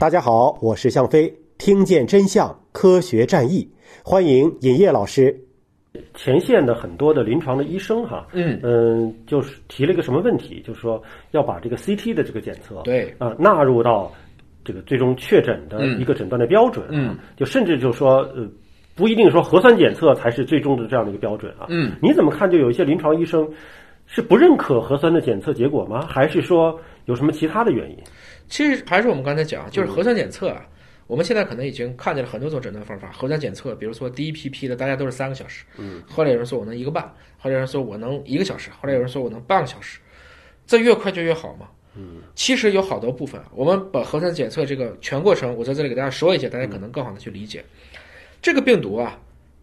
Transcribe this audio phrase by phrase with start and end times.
[0.00, 3.68] 大家好，我是向飞，听见真相，科学战役，
[4.02, 5.38] 欢迎尹烨老师。
[6.14, 11.02] 前线的很多的临床的医生哈，嗯嗯，就是提了一个什么问题，就是说
[11.32, 14.10] 要把这个 CT 的这个检测，对啊、纳入到
[14.64, 18.48] 这个最终确诊的一个诊断的标准，嗯，就甚至就说呃。
[18.96, 21.64] 不一定说核酸检测才是最终的这样的一个标准啊。
[21.70, 22.50] 嗯，你怎么看？
[22.50, 23.48] 就有一些临床医生
[24.12, 26.04] 是不认可核酸的检测结果吗？
[26.04, 27.96] 还是说有什么其他的原因？
[28.48, 30.66] 其实还是我们刚才讲，就是核酸检测啊，
[31.06, 33.08] 我们现在可能已经看见了很多种诊断方法。
[33.12, 37.04] 核酸检测，比如说第一批批的，大家都是三个小时，嗯，后来有人说我能一个半，
[37.38, 40.00] 后来有人说我能一个小时，后来有人说我能半个小时，
[40.66, 41.68] 这越快就越好嘛。
[41.94, 47.64] 嗯，其实有好多部分，我们把核酸检测这个全过程，我在这里给大家说一下，大家可能更好的去理解。
[48.42, 49.16] 这个病毒啊，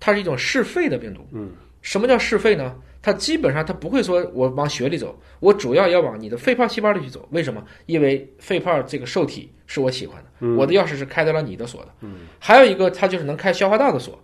[0.00, 1.24] 它是一种嗜肺的病毒。
[1.30, 2.74] 嗯，什么叫嗜肺呢？
[3.02, 7.28] 它基本上它不会说我往血里走，我主要要往你的肺泡细胞里去走。
[7.32, 7.62] 为什么？
[7.86, 11.88] 因为肺泡这个受体是我喜欢的，我的钥匙是开得了你的锁的。
[12.02, 14.16] 嗯，还有一个它就是能开消化道的锁，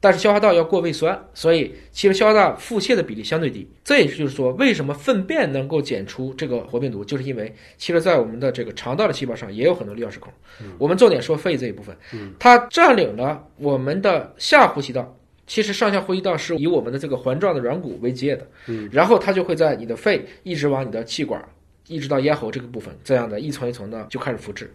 [0.00, 3.66] 但是消化道要过胃酸，所以其实消化道腹泻的比例相对低。
[3.82, 10.30] 这也就是说，为什么粪便能够检出这个活病毒，就是因为其实在我们的这个肠道的细胞上也有很多钥匙孔。
[10.76, 11.96] 我们重点说肺这一部分，
[12.38, 15.16] 它占领了我们的下呼吸道。
[15.46, 21.42] 其实上下呼吸道是以我们的这个环状的软骨为界的，嗯，然后它就会在你的肺一直往你的气管，
[21.86, 24.72] 一直到咽喉这个部分，这样的一层一层的就开始复制。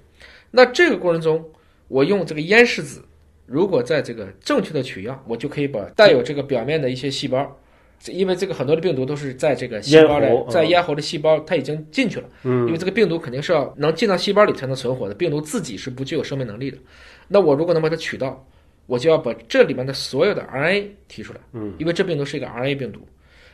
[0.50, 1.44] 那这个过程中，
[1.88, 3.04] 我用这个咽拭子，
[3.46, 7.58] 如果在这个正确的取样，我就可以把带有这个表面的一些细胞，
[8.08, 16.78] 因为这个很多的病毒都是在这个细胞的在咽喉的细胞它已经进去了，嗯，因为这个病毒肯定是要能进到细胞里才能存活的，病毒自己是不具有生命能力的。
[17.28, 18.46] 那我如果能把它取到，
[18.92, 23.00] 我就要把这里面的所有的 RNA 提出来，嗯，因为这病毒是一个 RNA 病毒。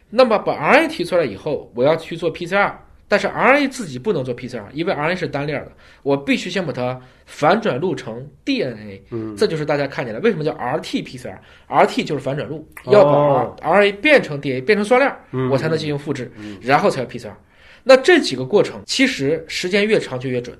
[0.10, 2.74] 那么把 RNA 提出来以后，我要去做 PCR，
[3.08, 5.72] 但是 RNA 自己不能做 PCR，因为 RNA 是单链的，
[6.02, 9.00] 我必须先把它反转录成 DNA。
[9.12, 17.32] 嗯，这就是大家看见了，为什么叫 RT-PCR？RT 就是反转录，要把哦 RNA 变成 DNA，变成双链，嗯我才能进行复制，然后才有 PCR。
[17.84, 20.58] 那这几个过程，其实时间越长就越准。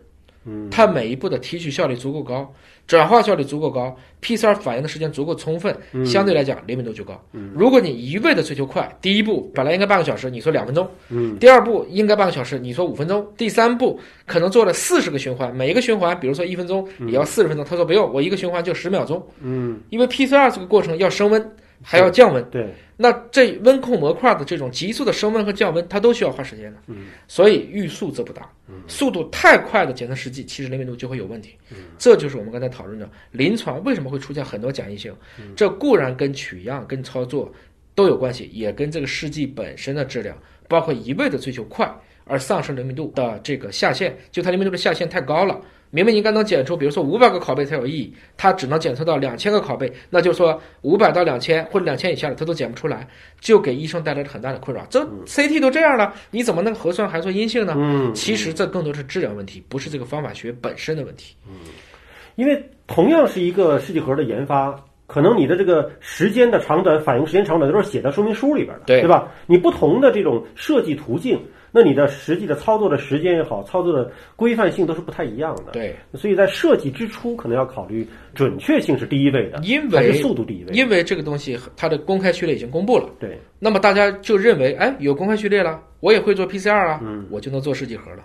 [0.48, 2.52] 嗯，它每一步的提取效率足够高，
[2.88, 5.76] 转化效率足够高，PCR 反应的时间足够充分，
[6.06, 7.22] 相对来讲灵敏度就高。
[7.54, 17.66] 如果你一味的追求快，第一步本来应该半个小时，你说两分钟；嗯，第二步应该半个小时，你说五分钟；第三步可能做了四十个循环，每一个循环，比如说一分钟，也要四十分钟。
[17.66, 22.44] 他说不用，我一个循环就十秒钟，嗯，因为 PCR 这个过程要升温，还要降温。
[22.50, 35.14] 对，那这温控模块的这种急速的升温和降温，它都需要花时间的，嗯，所以欲速则不达，嗯速度太快的检测试剂，其实灵敏度就会有问题，嗯这就是我们刚才讨论的临床为什么会出现很多假阴性，
[35.56, 37.52] 这固然跟取样、跟操作
[37.96, 41.90] 都有关系，也跟这个试剂本身的质量，包括一味的追求快
[42.26, 45.60] 而丧失灵敏度的这个下限，就它灵敏度的下限太高了。
[45.90, 53.08] 明明应该能检出，比如说五百个拷贝才有意义，它只能检测到两千个拷贝，那就是说五百到两千或者两千以下的它都检不出来，
[53.40, 54.86] 就给医生带来了很大的困扰。
[54.90, 57.74] 这 CT 都这样了，你怎么那个核酸还说阴性呢？
[57.78, 61.36] 嗯，其实这更多是质量问题，不是这个方法学本身的问题。
[62.36, 69.32] 因为同样是一个试剂盒的研发，可能你的这个时间的长短、反应时间长短都是写在说明书里边的，对对吧？
[69.48, 71.40] 你不同的这种设计途径，
[71.72, 75.72] 那你的实际的操作的时间也好，操作的规范性都是不太一样的。
[75.72, 80.74] 对，所以在设计之初，可能要考虑准确性是第一位的，因还是为速度第一位。
[80.74, 88.24] 因为这个东西它的公开序列已经公布了，对，那么大家就认为，哎，有公开序列了，我也会做 PCR 啊，嗯我就能做试剂盒了。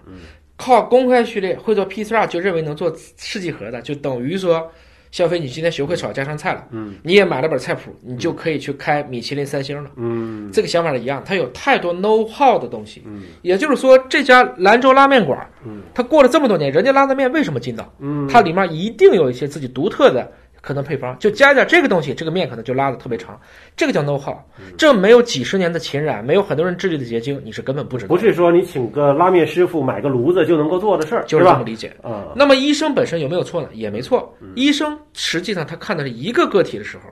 [0.57, 4.71] 靠公开序列会做 PCR 就认为能做试剂盒的，就等于说，
[5.13, 9.91] 小飞你今天学会炒家常菜了，嗯，你也买了本菜谱，你就可以去开米其林三星了。
[9.97, 10.51] 嗯。
[10.51, 17.93] 这个想法是一样，它有太多 know how 的东西，嗯，也就是说，这家兰州拉面馆，嗯，它过了这么多年，人家拉的面为什么劲道？
[18.01, 23.39] 嗯，它里面一定有一些自己独特的可能配方，就加点这个东西，这个面可能就拉的特别长，
[23.77, 24.35] 这个叫 know how。
[24.79, 31.45] 这没有几十年的浸染，没有很多人智力的结晶，你是根本不知道，不是说你请个拉面师傅买个炉子就能够做的事儿，就是？
[31.45, 31.95] 这么理解。
[32.01, 33.69] 啊，那么医生本身有没有错呢？
[33.73, 34.33] 也没错。
[34.55, 37.03] 医生实际上他看的是一个个体的时候，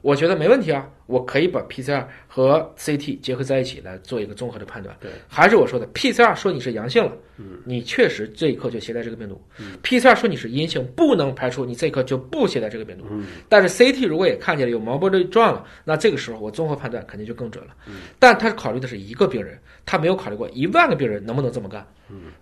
[0.00, 4.96] 我觉得没问题啊，我可以把 PCR 和 CT 结合在一起来做一个综合的判断。
[4.98, 7.12] 对，还是我说的 PCR 说你是阳性了，
[7.64, 9.38] 你确实这一刻就携带这个病毒。
[9.82, 13.04] PCR 说你是阴性，不能排除你这一刻就不携带这个病毒。
[13.48, 17.74] 但是 CT 如果也看见了有毛玻璃状了，那这个时候我综合判断肯定就更准了。
[18.18, 21.86] 但他考虑的是一个病人，他没有考虑过一万个病人能不能这么干。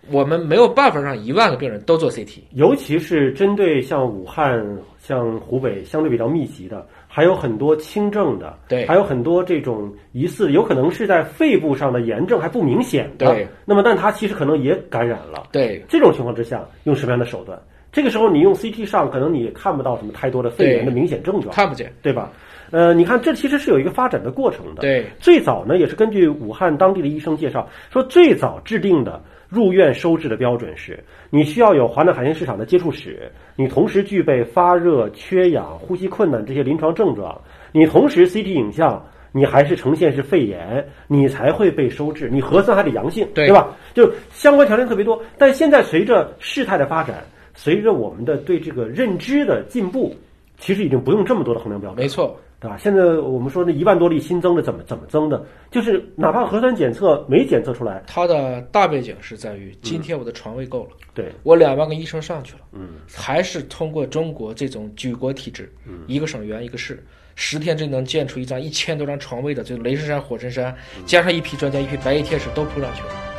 [0.09, 2.39] 我们没有办法让一万个病人都做 CT。
[2.53, 4.61] 尤其是针对像武汉、
[4.99, 15.49] 像湖北相对比较密集的，还有很多轻症的，对还有很多这种疑似有可能是在肺部上的炎症还不明显的，对，那么但他其实可能也感染了。
[15.51, 17.61] 对，这种情况之下，用什么样的手段？
[17.93, 22.31] 这个时候你用 CT 上，可能你也看不到什么太多的肺炎的明显症状，看不见，对吧？
[22.71, 24.83] 呃，你看这其实是有一个发展的过程的。
[24.83, 37.41] 对，最早呢也是根据武汉当地的医生介绍说，最早制定的入院收治的标准是，你需要有华南海鲜市场的接触史，你同时具备发热、缺氧、呼吸困难这些临床症状，
[37.73, 39.05] 你同时 CT 影像。
[39.33, 42.29] 你还是呈现是肺炎，你才会被收治。
[42.29, 43.69] 你核酸还得阳性，对吧？
[43.95, 45.23] 就相关条件特别多。
[45.39, 47.23] 但现在随着事态的发展，
[47.63, 50.17] 随着我们的对这个认知的进步，
[50.59, 52.03] 其实已经不用这么多的衡量标准。
[52.03, 52.79] 没错，对吧？
[52.79, 55.45] 现在我们说那一万多例新增的怎么怎么增的？
[55.71, 67.05] 就是哪怕核酸检测没检测出来，它的大背景是在于今天我的床位够了，对我两万个医生上去了，嗯，还是通过中国这种举国体制，嗯一个省原一个市。
[67.35, 70.75] 十天之内能建出一张一千多张床位的，就雷神山、火神山，
[71.05, 73.30] 加上一批专家、一批白衣天使都扑上去了。